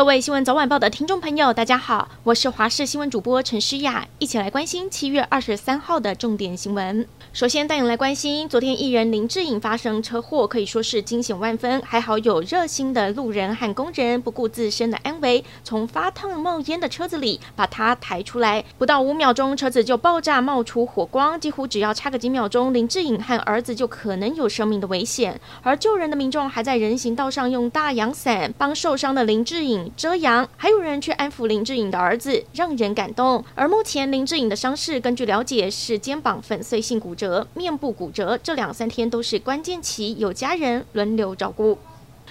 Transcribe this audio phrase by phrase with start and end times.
[0.00, 7.06] 各位新闻早晚报的听众朋友，大家好，我是华视新闻主播陈诗雅，一起来关心七月二十三号的重点新闻。
[7.34, 25.38] 首先带您来关心，昨天艺人林志颖发生车祸，可以说是惊险万分，还好有热心的路人和工人不顾自身的安危，从发烫冒烟的车子里把他抬出来，不到五秒钟，车子就爆炸冒出火光，几乎只要差个几秒钟，林志颖和儿子就可能有生命的危险。
[25.62, 33.44] 而救人的民众还在人行道上用大阳伞帮受伤的林志颖遮阳，还有人去安抚林志颖的儿子，让人感动。
[33.54, 41.78] 而目前林志颖的伤势，根据了解是肩膀粉碎性骨折、面部骨折，这两三天都是关键期，有家人轮流照顾。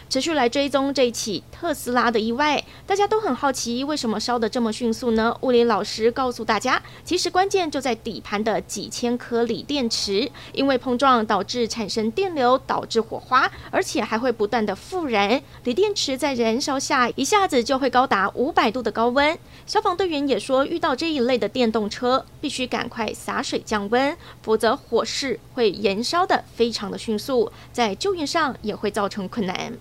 [0.10, 5.38] 持续来追踪这一起特斯拉的意外，大家都很好奇为什么烧得这么迅速呢？
[5.42, 15.40] 物理老师告诉大家，其实关键就在底盘的几千颗锂电池，因为碰撞导致产生电流，导致火花，而且还会不断的复燃。
[15.66, 19.38] 锂电池在燃烧下，一下子就会高达五百度的高温。
[19.68, 29.74] 消防队员也说，遇到这一类的电动车，必须赶快洒水降温，否则火势会燃烧得非常的迅速，在救援上也会造成困难。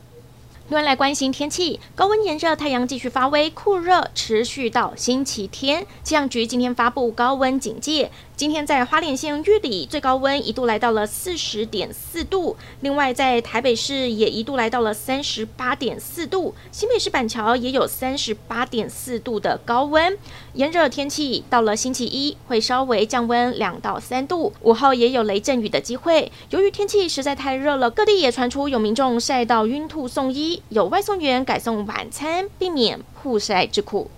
[0.69, 5.87] 另外来关心天气，高温炎热，太阳继续发威，酷热持续到星期天。
[6.05, 8.11] 气象局今天发布高温警戒。
[8.37, 12.57] 今天在花莲县玉里，最高温一度来到了四十点四度。
[12.83, 20.19] 另外在台北市也一度来到了三十八点四度，新北市板桥也有三十八点四度的高温。
[20.53, 26.31] 炎热天气到了星期一会稍微降温两到三度，午后也有雷阵雨的机会。
[26.51, 34.11] 由于天气实在太热了，各地也传出有民众晒到晕吐送医，有外送员改送晚餐，避免曝晒之苦。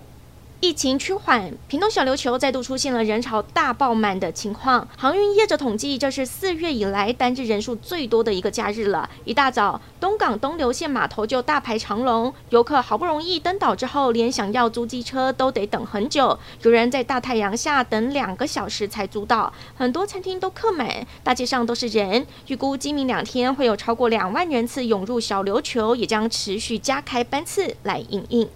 [0.63, 4.87] 疫情趋缓，屏东小琉球再度出现了人潮大爆满的情况。
[4.95, 9.09] 航运业者统计，这是四月以来单日人数最多的一个假日了。
[9.25, 16.37] 一大早，东港东流线码头就大排长龙，游客好不容易登岛之后，连想要租机车都得等很久。
[16.61, 22.27] 有人在大太阳下等两个小时才租到，很多餐厅都客满，大街上都是人。
[22.45, 28.47] 预估今明两天会有超过两万人次涌入小琉球，也将持续加开班次来营运。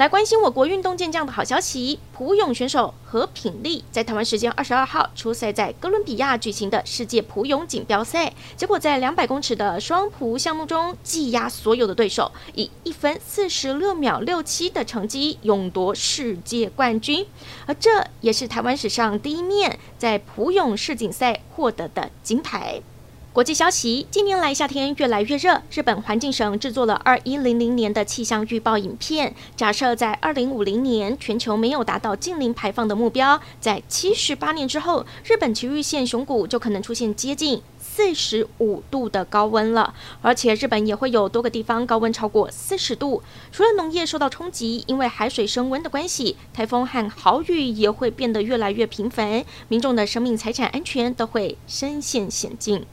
[0.00, 17.26] 来关心我国运动健将的好消息，蒲泳选手何品丽在台湾时间二十二号出赛在哥伦比亚举行的世界普泳锦标赛，结果在两百公尺的双普项目中技压所有的对手，以一分四十六秒六七的成绩勇夺世界冠军，
[17.66, 22.80] 而这也是台湾史上第一面在普泳世锦赛获得的金牌。
[23.40, 43.22] 国际消息：近年来夏天越来越热，日本环境省制作了二一零零年的气象预报影片，假设在二零五零年全球没有达到净零排放的目标，在七十八年之后，日本埼玉县熊谷就可能出现接近四十五度的高温了，而且日本也会有多个地方高温超过四十度。
[43.50, 52.84] 除了农业受到冲击，因为海水升温的关系，台风和豪雨也会变得越来越频繁，民众的生命财产安全都会深陷险境。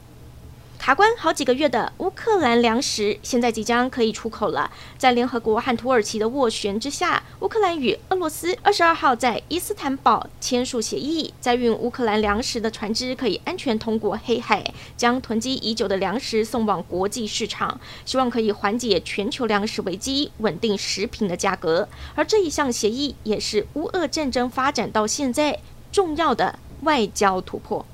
[0.78, 4.70] 卡关好几个月的乌克兰粮食，现在即将可以出口了。
[4.96, 21.86] 在联合国和土耳其的斡旋之下，乌克兰与俄罗斯二十二号在伊斯坦堡签署协议，载运乌克兰粮食的船只可以安全通过黑海，将囤积已久的粮食送往国际市场，希望可以缓解全球粮食危机，稳定食品的价格。
[22.14, 25.58] 而这一项协议也是乌俄战争发展到现在
[25.92, 27.84] 重要的外交突破。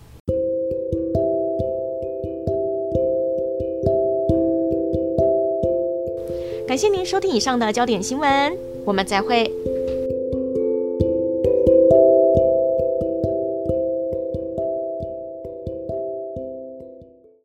[6.75, 9.49] 感谢您收听以上的焦点新闻，我们再会。